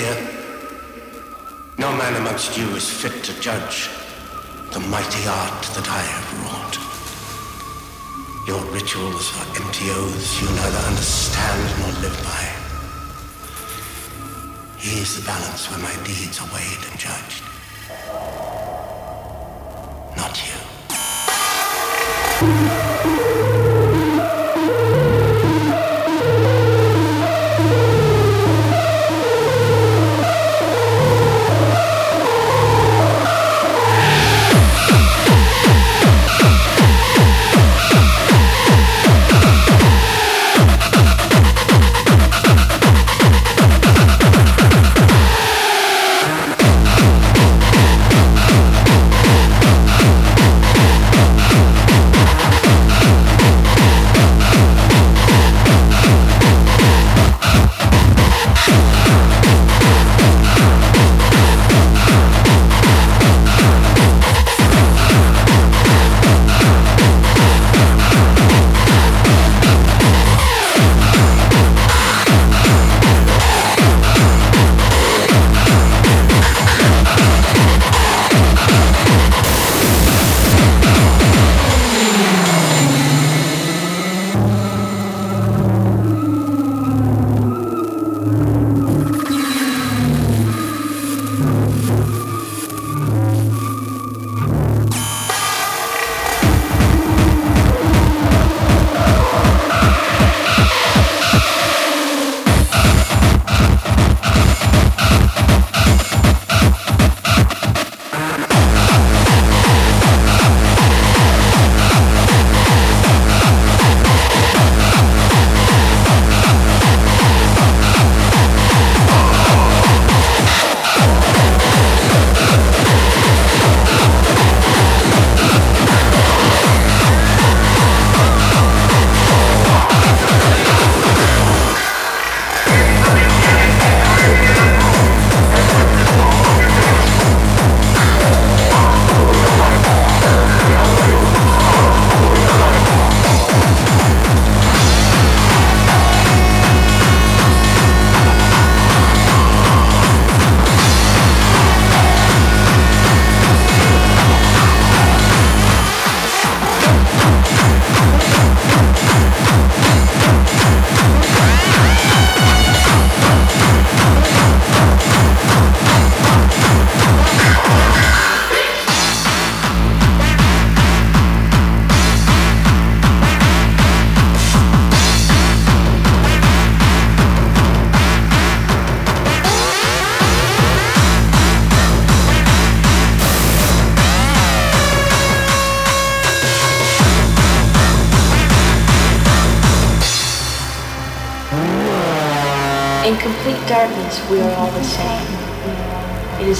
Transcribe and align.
fear. 0.00 0.16
No 1.78 1.92
man 1.96 2.14
amongst 2.16 2.56
you 2.56 2.66
is 2.76 2.88
fit 2.88 3.22
to 3.24 3.40
judge 3.40 3.90
the 4.72 4.80
mighty 4.80 5.24
art 5.26 5.62
that 5.76 5.88
I 5.88 6.02
have 6.14 6.28
wrought. 6.40 6.76
Your 8.46 8.62
rituals 8.72 9.26
are 9.38 9.48
empty 9.62 9.90
oaths 9.90 10.40
you 10.40 10.48
neither 10.48 10.82
understand 10.90 11.62
nor 11.80 11.92
live 12.04 12.18
by. 12.24 12.44
Here's 14.78 15.16
the 15.16 15.24
balance 15.26 15.70
where 15.70 15.80
my 15.80 15.94
deeds 16.04 16.40
are 16.40 16.50
weighed 16.54 16.82
and 16.88 16.98
judged. 16.98 17.44
Not 20.16 20.36
he. 20.36 20.49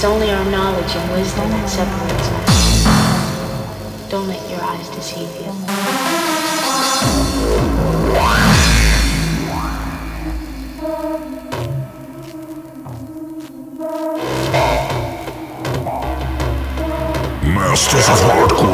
Is 0.01 0.05
only 0.05 0.31
our 0.31 0.45
knowledge 0.45 0.95
and 0.95 1.11
wisdom 1.11 1.47
that 1.51 1.69
separates 1.69 2.27
us. 2.37 2.49
Don't 4.09 4.27
let 4.27 4.41
your 4.49 4.59
eyes 4.63 4.89
deceive 4.89 5.29
you. 5.37 5.51
Masters 17.53 18.09
of 18.09 18.19
Hardcore 18.25 18.70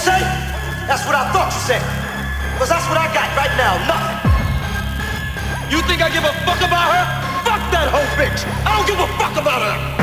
you 0.00 0.12
say? 0.12 0.20
That's 0.88 1.04
what 1.04 1.14
I 1.14 1.30
thought 1.32 1.52
you 1.52 1.60
said. 1.60 1.82
Because 2.54 2.70
that's 2.70 2.88
what 2.88 2.96
I 2.96 3.12
got 3.12 3.28
right 3.36 3.52
now, 3.56 3.76
nothing. 3.84 4.16
You 5.70 5.82
think 5.82 6.00
I 6.00 6.08
give 6.08 6.24
a 6.24 6.32
fuck 6.48 6.60
about 6.64 6.88
her? 6.88 7.04
Fuck 7.44 7.62
that 7.72 7.88
whole 7.92 8.08
bitch. 8.16 8.40
I 8.64 8.76
don't 8.76 8.86
give 8.88 8.98
a 8.98 9.08
fuck 9.18 9.36
about 9.36 9.60
her. 9.60 9.99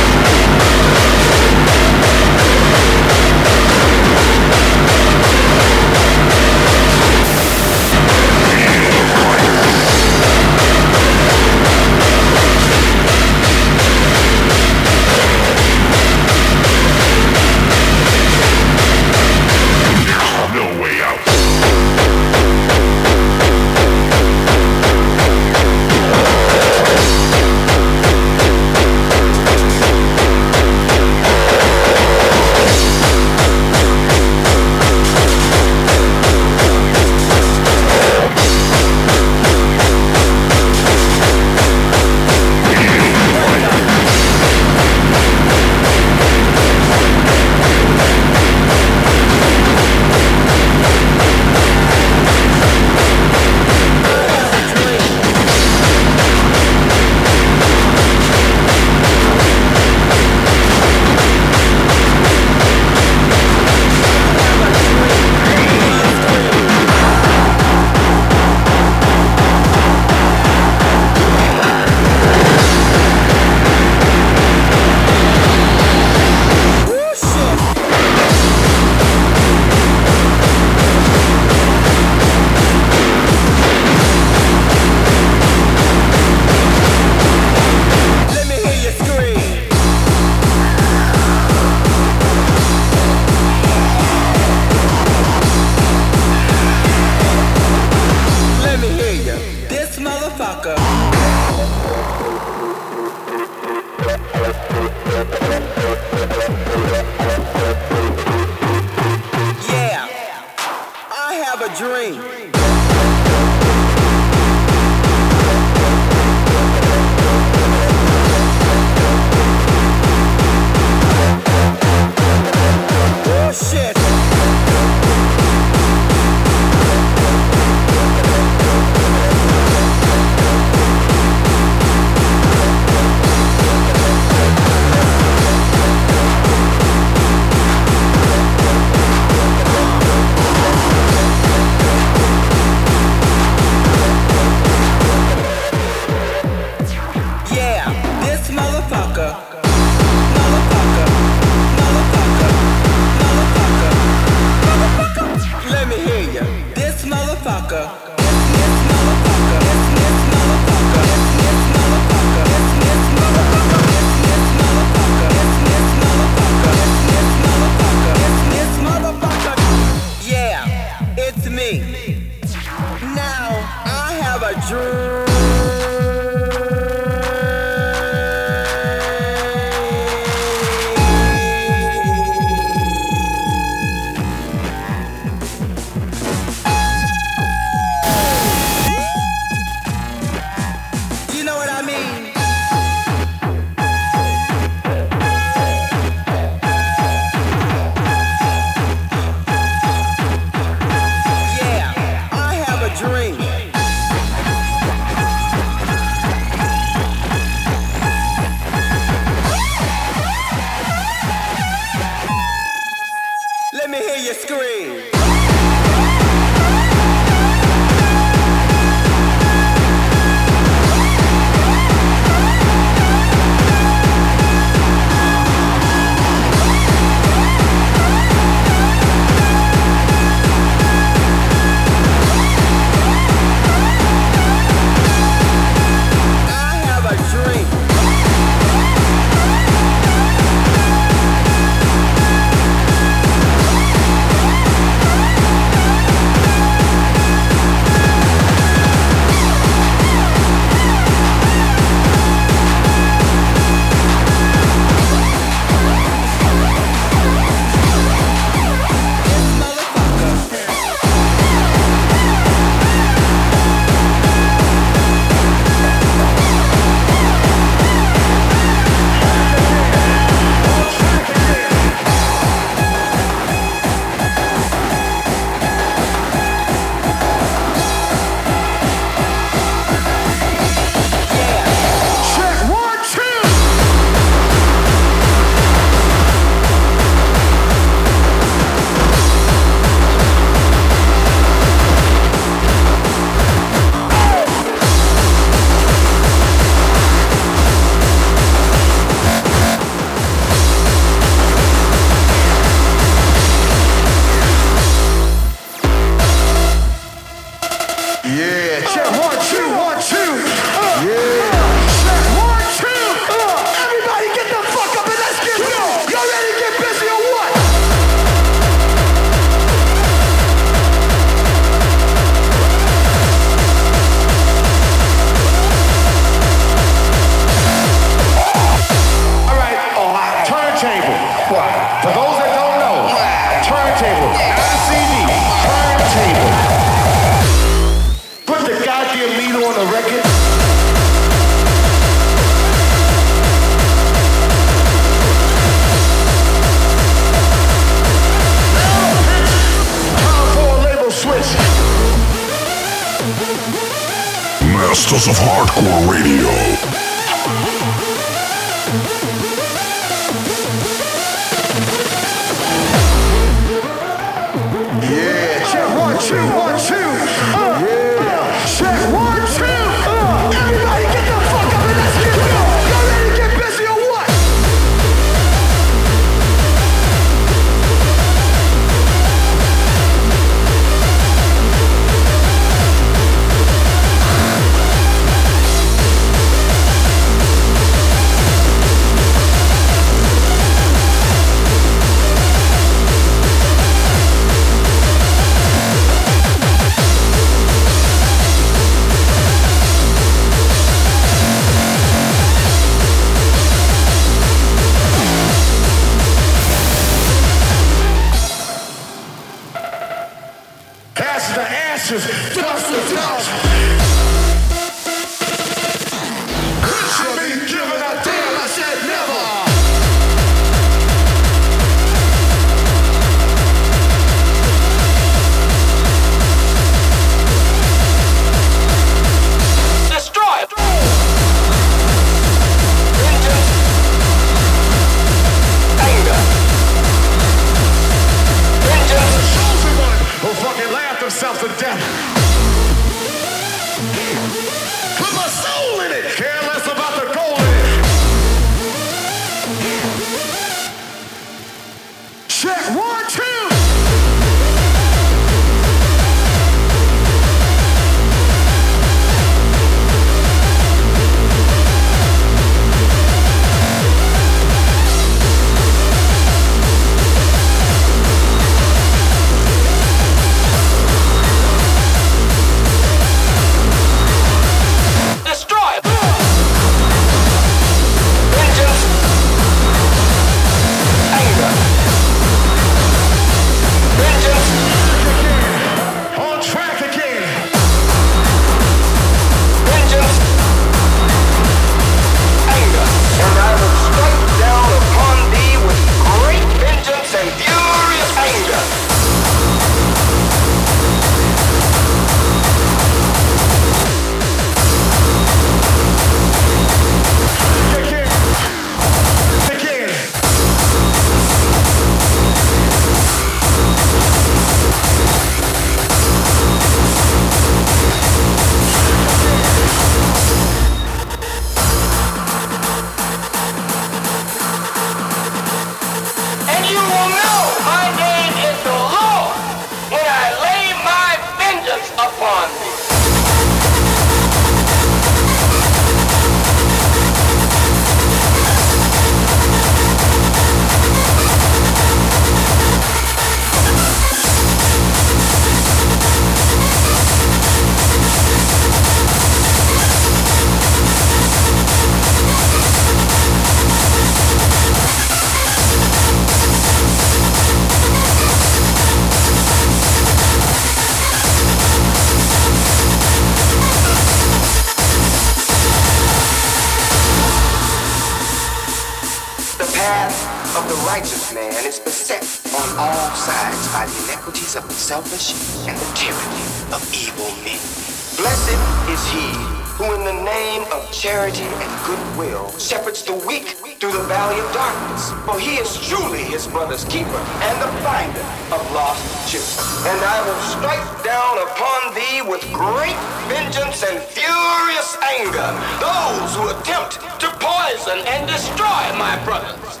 Of 580.82 581.10
charity 581.12 581.62
and 581.62 582.06
goodwill 582.06 582.70
shepherds 582.78 583.22
the 583.22 583.34
weak 583.46 583.78
through 584.00 584.12
the 584.12 584.26
valley 584.26 584.58
of 584.58 584.66
darkness. 584.74 585.30
For 585.46 585.58
he 585.58 585.76
is 585.76 585.96
truly 586.08 586.42
his 586.42 586.66
brother's 586.66 587.04
keeper 587.04 587.40
and 587.62 587.76
the 587.80 587.88
finder 588.02 588.42
of 588.74 588.82
lost 588.92 589.22
children. 589.46 589.86
And 590.10 590.20
I 590.20 590.38
will 590.42 590.62
strike 590.74 591.06
down 591.22 591.62
upon 591.62 592.14
thee 592.14 592.42
with 592.42 592.60
great 592.74 593.16
vengeance 593.46 594.02
and 594.02 594.18
furious 594.34 595.16
anger 595.38 595.70
those 596.02 596.50
who 596.58 596.68
attempt 596.74 597.22
to 597.38 597.48
poison 597.62 598.18
and 598.26 598.50
destroy 598.50 599.04
my 599.14 599.38
brothers. 599.44 600.00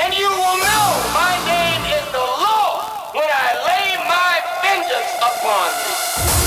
And 0.00 0.14
you 0.16 0.28
will 0.28 0.58
know 0.64 0.88
my 1.12 1.36
name 1.44 1.82
is 1.94 2.04
the 2.16 2.26
Lord 2.42 2.80
when 3.12 3.28
I 3.28 3.48
lay 3.68 3.88
my 4.08 4.34
vengeance 4.64 5.12
upon 5.20 5.68
thee. 5.84 6.43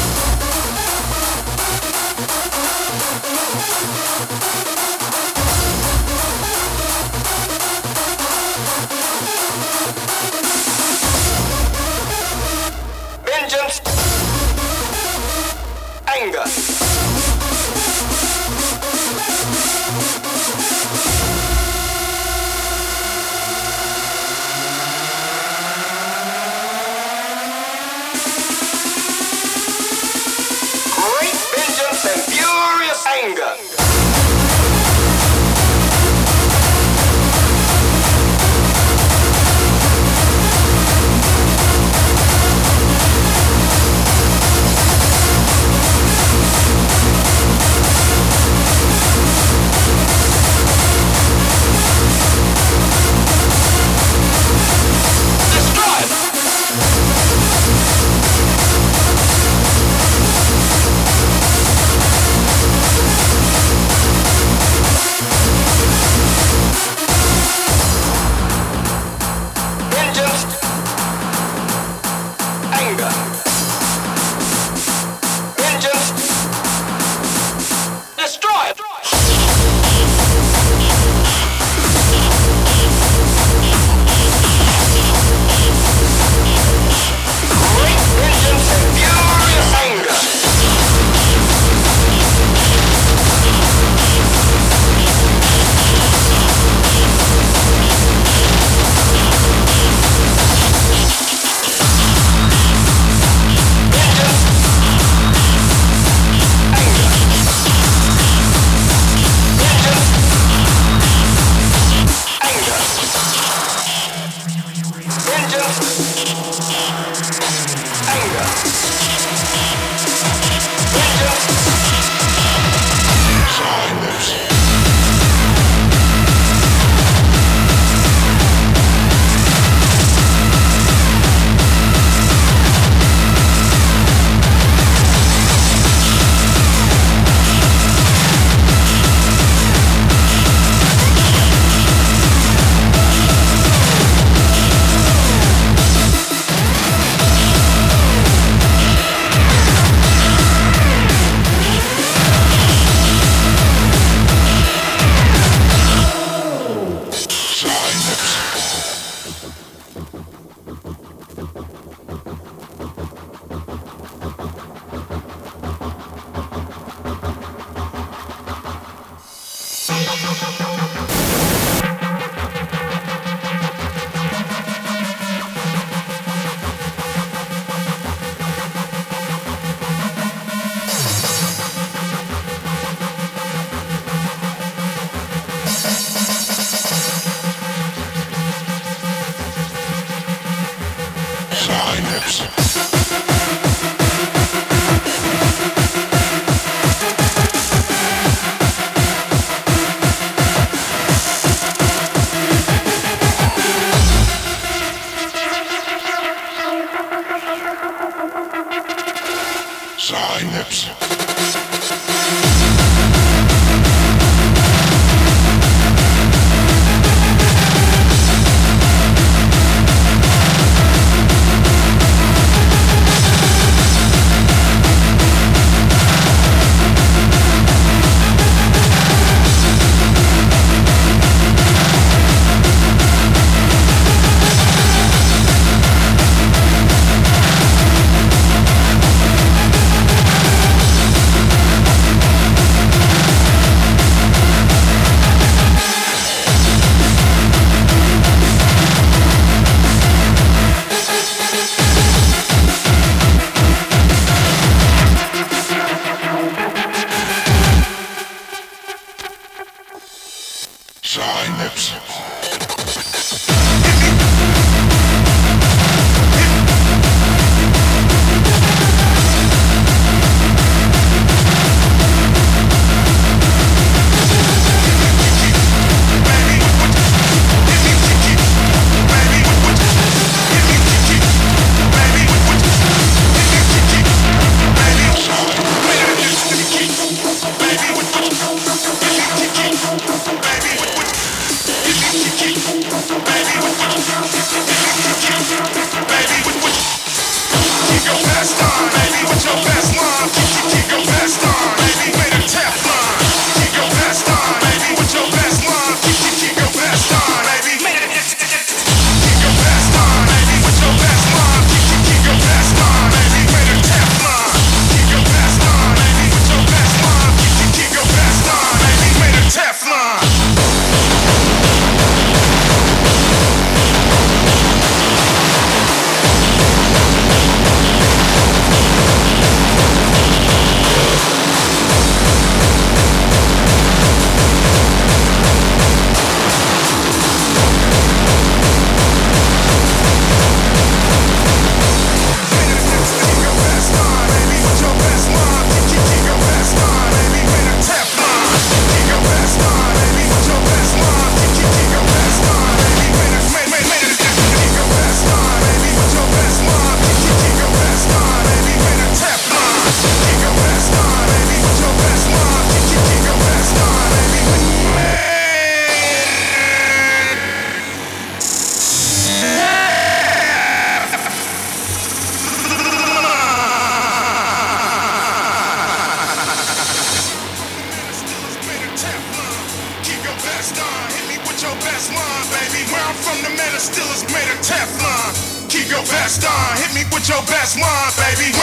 with 381.57 381.73
your 381.73 381.81
best 381.81 382.13
line, 382.13 382.45
baby. 382.53 382.85
Where 382.93 383.01
I'm 383.01 383.15
from, 383.15 383.41
the 383.41 383.49
man 383.49 383.57
metal 383.57 383.79
still 383.79 384.05
is 384.13 384.21
made 384.29 384.45
of 384.53 384.61
Teflon. 384.61 385.33
Keep 385.69 385.89
your 385.89 386.05
best 386.05 386.45
on, 386.45 386.77
hit 386.77 386.93
me 386.93 387.01
with 387.09 387.27
your 387.27 387.41
best 387.49 387.81
line, 387.81 388.13
baby. 388.21 388.53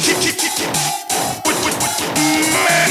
Keep, 0.00 0.16
keep, 0.24 0.36
keep, 0.38 0.52
keep. 0.56 0.72
Man. 2.64 2.88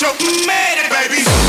get 0.00 0.20
your 0.20 0.46
money, 0.46 1.08
baby. 1.08 1.47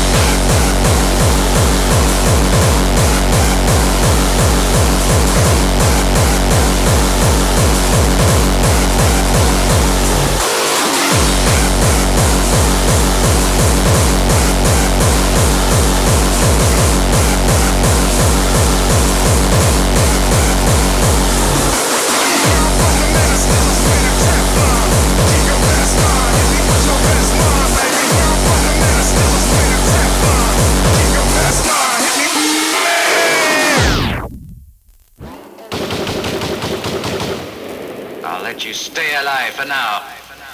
you 38.70 38.74
stay 38.74 39.16
alive 39.16 39.52
for 39.54 39.66
now, 39.66 40.00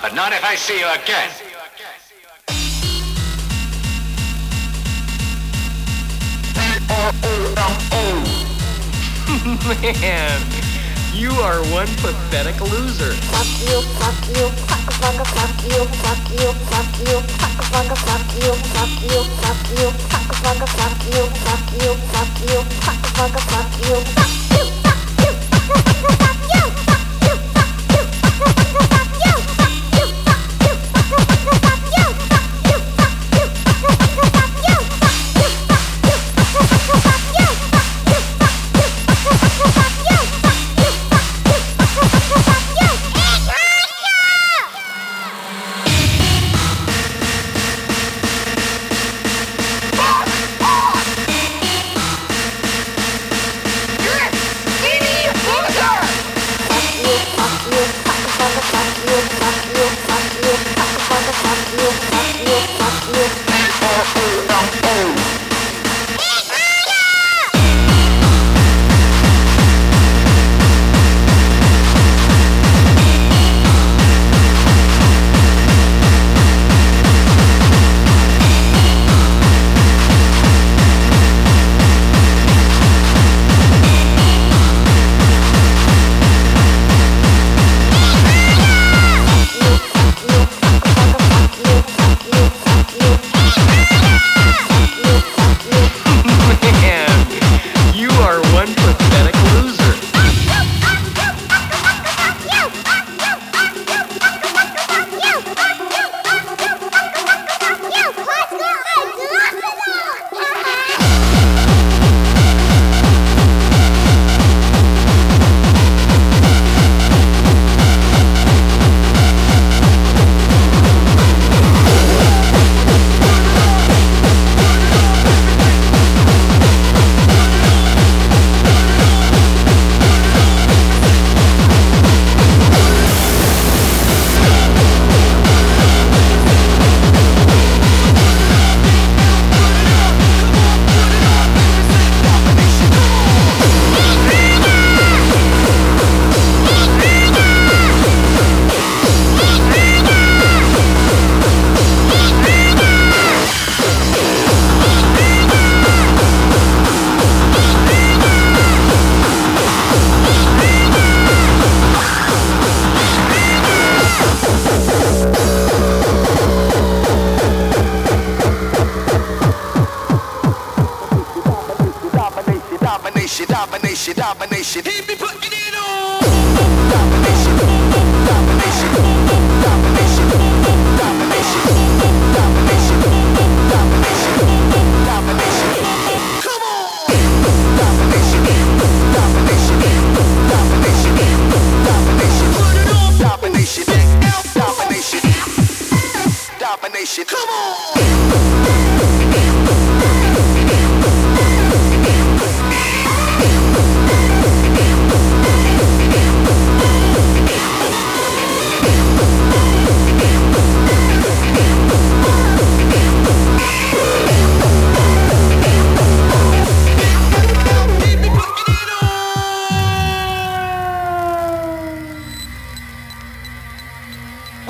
but 0.01 0.15
not 0.15 0.33
if 0.33 0.43
I 0.43 0.55
see 0.55 0.81
you 0.81 0.89
again. 0.89 1.29
Man, 9.69 10.41
you 11.13 11.29
are 11.45 11.61
one 11.77 11.93
pathetic 12.01 12.59
loser. 12.63 13.13
Fuck 13.37 13.53
you, 13.69 13.85
fuck 14.01 14.21
you, 14.33 14.49
fuck, 14.65 14.89
fuck, 14.97 15.21
fuck 15.37 15.61
you, 15.69 15.85
fuck 16.01 16.25
you, 16.33 16.49
fuck 16.73 16.97
you, 17.05 17.21
fuck, 17.37 17.61
fuck, 17.69 17.93
fuck 18.01 18.33
you, 18.41 18.53
fuck 18.73 18.97
you, 19.05 19.21
fuck 19.45 19.61
you, 19.77 19.93
fuck, 20.09 20.31
fuck, 20.41 20.65
fuck 20.73 21.05
you, 21.13 21.23
fuck 21.45 21.69
you, 21.77 21.93
fuck 22.17 22.37
you, 22.49 22.65
fuck, 22.81 23.03
fuck, 23.13 23.37
fuck 23.45 23.77
you, 23.85 23.97
fuck 24.17 24.81
you. 24.81 24.86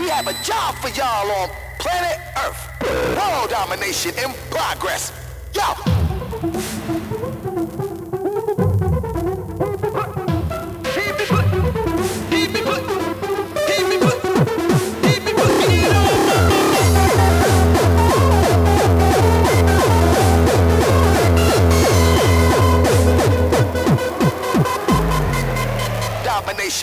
Have 0.04 0.26
a 0.26 0.34
job 0.44 0.74
for 0.76 0.88
y'all 0.90 1.30
on 1.30 1.48
planet 1.78 2.18
Earth. 2.44 2.68
World 3.16 3.50
domination 3.50 4.12
in 4.18 4.32
progress. 4.50 5.12
Yo! 5.54 5.62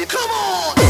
Come 0.08 0.32
on! 0.32 0.83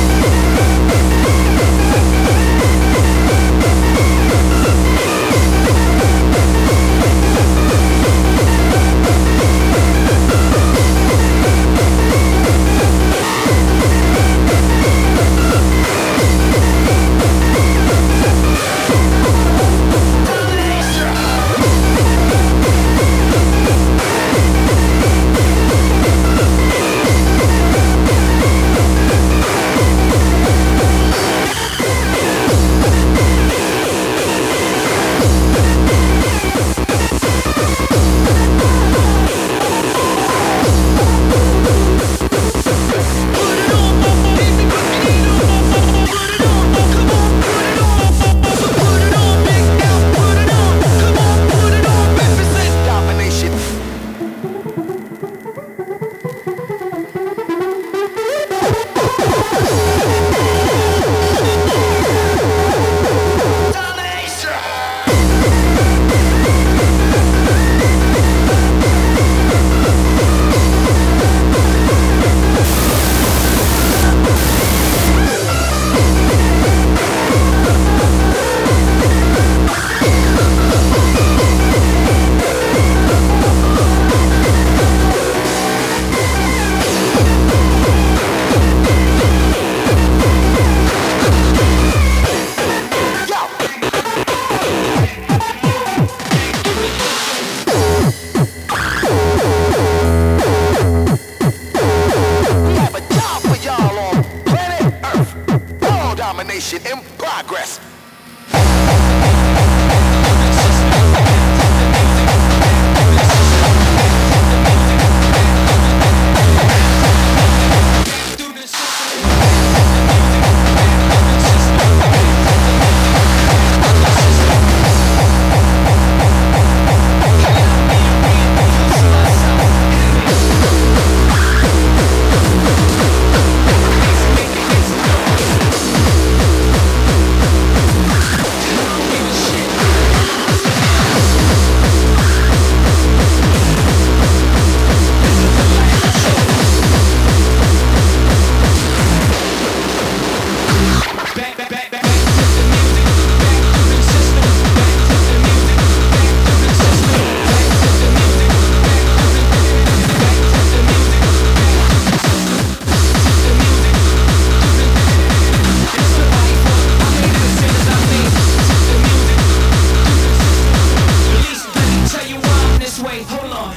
Way. 173.23 173.37
Hold 173.37 173.51
on. 173.51 173.75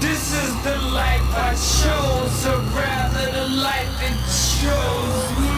This 0.00 0.32
is 0.32 0.62
the 0.62 0.76
life 0.92 1.34
I 1.34 1.52
chose, 1.54 2.46
or 2.46 2.58
rather 2.74 3.32
the 3.32 3.48
life 3.56 3.88
that 4.00 4.16
chose 4.56 5.30
me. 5.38 5.56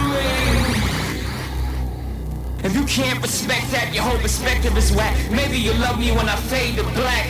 If 2.64 2.74
you 2.74 2.84
can't 2.84 3.22
respect 3.22 3.70
that, 3.70 3.94
your 3.94 4.02
whole 4.02 4.18
perspective 4.18 4.76
is 4.76 4.92
whack. 4.92 5.16
Maybe 5.30 5.58
you'll 5.58 5.76
love 5.76 5.98
me 5.98 6.10
when 6.10 6.28
I 6.28 6.36
fade 6.36 6.76
to 6.76 6.82
black. 6.94 7.26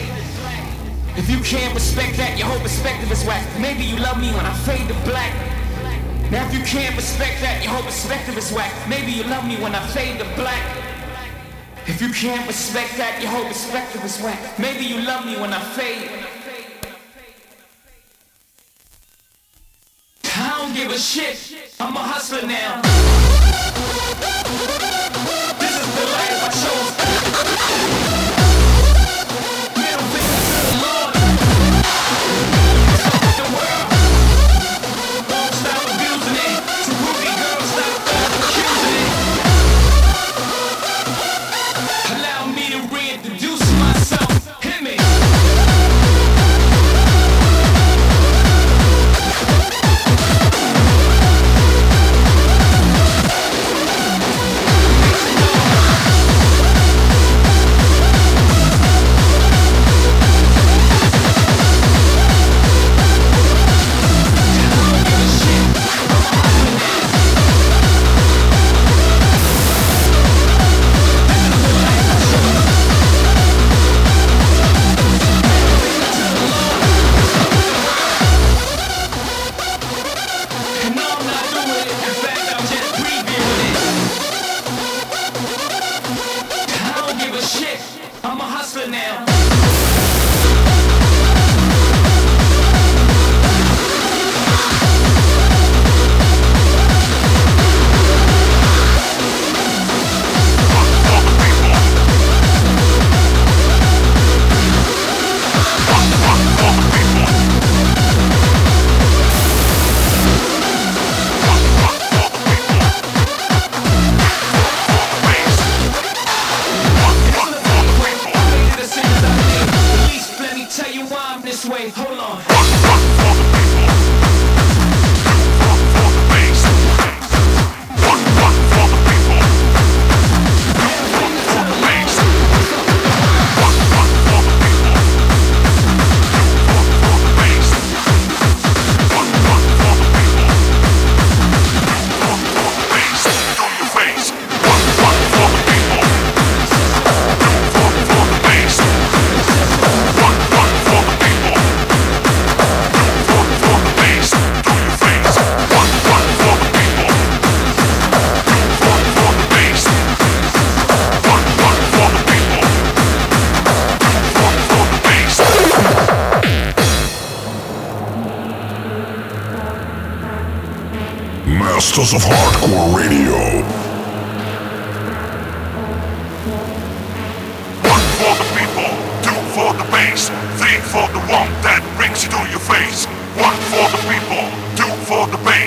If 1.15 1.29
you 1.29 1.39
can't 1.39 1.73
respect 1.73 2.17
that, 2.17 2.37
your 2.37 2.47
whole 2.47 2.59
perspective 2.59 3.11
is 3.11 3.23
whack. 3.25 3.45
Maybe 3.59 3.83
you 3.83 3.97
love 3.97 4.19
me 4.19 4.31
when 4.31 4.45
I 4.45 4.53
fade 4.65 4.87
to 4.87 4.95
black. 5.05 5.33
Now 6.31 6.45
if 6.47 6.53
you 6.53 6.63
can't 6.63 6.95
respect 6.95 7.41
that, 7.41 7.61
your 7.63 7.73
whole 7.73 7.83
perspective 7.83 8.37
is 8.37 8.51
whack. 8.51 8.73
Maybe 8.87 9.11
you 9.11 9.23
love 9.23 9.45
me 9.47 9.57
when 9.57 9.75
I 9.75 9.85
fade 9.87 10.19
to 10.19 10.25
black. 10.35 10.88
If 11.89 12.03
you 12.03 12.09
can't 12.09 12.45
respect 12.45 12.97
that, 12.97 13.19
your 13.19 13.31
whole 13.31 13.45
perspective 13.45 14.05
is 14.05 14.21
whack. 14.21 14.59
Maybe 14.59 14.85
you 14.85 15.01
love 15.01 15.25
me 15.25 15.37
when 15.37 15.51
I 15.51 15.59
fade. 15.59 16.07
I 20.23 20.59
don't 20.59 20.75
give 20.75 20.91
a 20.91 20.99
shit. 20.99 21.73
I'm 21.79 21.95
a 21.95 21.99
hustler 21.99 22.47
now. 22.47 22.79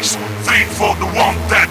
Three 0.03 0.65
for 0.75 0.97
the 0.97 1.07
one 1.15 1.37
that 1.47 1.62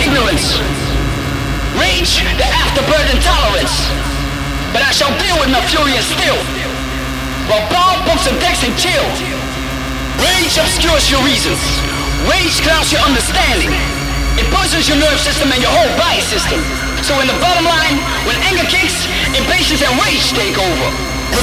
ignorance. 0.00 0.56
Rage, 1.76 2.24
the 2.40 2.48
afterbirth 2.48 3.08
intolerance. 3.12 3.74
But 4.72 4.82
I 4.86 4.92
shall 4.94 5.12
deal 5.20 5.36
with 5.40 5.50
my 5.52 5.60
fury 5.68 5.92
and 5.92 6.06
steel. 6.06 6.38
While 7.50 7.64
bomb 7.68 8.06
books 8.08 8.24
and 8.30 8.36
decks 8.40 8.64
and 8.64 8.72
chill. 8.80 9.06
Rage 10.20 10.56
obscures 10.56 11.10
your 11.12 11.20
reasons. 11.24 11.60
Rage 12.28 12.60
clouds 12.64 12.92
your 12.92 13.02
understanding. 13.04 13.72
It 14.38 14.46
poisons 14.54 14.88
your 14.88 14.96
nerve 14.96 15.20
system 15.20 15.52
and 15.52 15.60
your 15.60 15.72
whole 15.72 15.92
body 16.00 16.22
system. 16.24 16.60
So 17.04 17.16
in 17.20 17.28
the 17.28 17.36
bottom 17.40 17.64
line, 17.64 17.96
when 18.28 18.36
anger 18.48 18.64
kicks, 18.68 19.08
impatience 19.32 19.80
and 19.84 19.92
rage 20.00 20.32
take 20.32 20.56
over. 20.56 20.88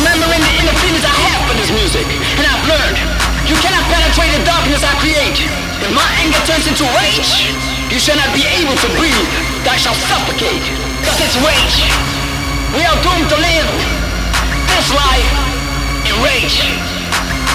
Remembering 0.01 0.43
the 0.43 0.53
inner 0.61 0.77
feelings 0.81 1.05
I 1.05 1.15
have 1.29 1.41
for 1.49 1.55
this 1.57 1.71
music. 1.73 2.05
And 2.37 2.45
I've 2.45 2.65
learned, 2.65 2.97
you 3.49 3.55
cannot 3.61 3.85
penetrate 3.89 4.33
the 4.33 4.43
darkness 4.45 4.81
I 4.85 4.93
create. 5.01 5.39
If 5.81 5.91
my 5.93 6.07
anger 6.21 6.41
turns 6.45 6.65
into 6.67 6.85
rage, 6.97 7.76
you 7.89 7.99
shall 7.99 8.17
not 8.17 8.35
be 8.35 8.43
able 8.43 8.75
to 8.75 8.89
breathe. 8.99 9.29
Thou 9.63 9.75
shalt 9.79 9.95
suffocate. 9.95 10.61
Cause 11.07 11.19
its 11.23 11.37
rage. 11.39 11.87
We 12.75 12.83
are 12.83 12.99
doomed 13.01 13.29
to 13.31 13.37
live 13.39 13.69
this 14.67 14.91
life 14.91 15.31
in 16.03 16.13
rage. 16.21 16.67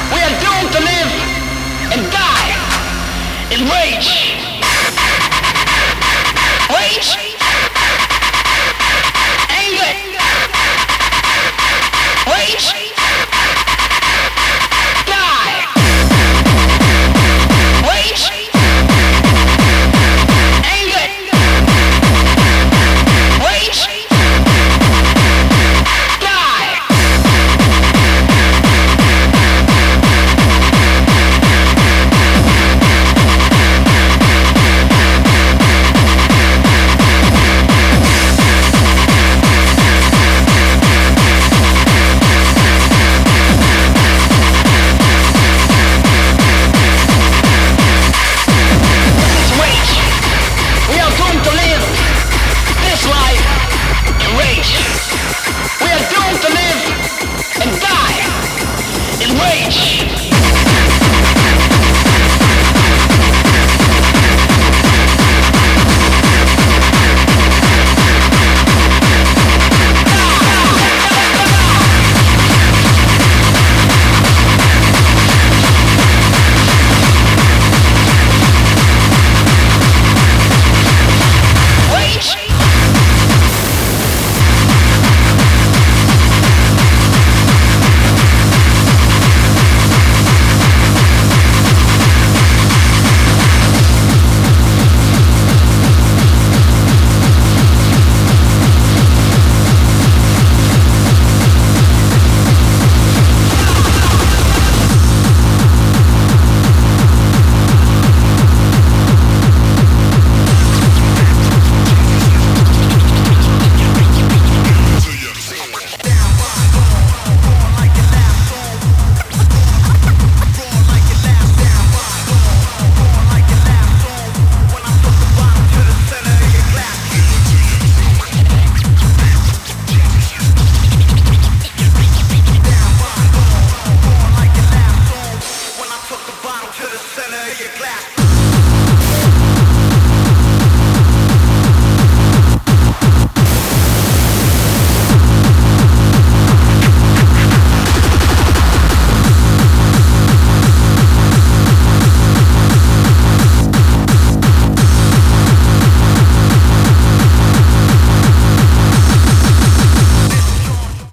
We 0.08 0.20
are 0.24 0.34
doomed 0.40 0.72
to 0.72 0.80
live 0.80 1.10
and 1.92 2.00
die 2.10 2.52
in 3.52 3.68
rage. 3.68 4.32
Rage. 6.72 7.16
Anger. 9.52 9.92
Rage. 12.26 12.81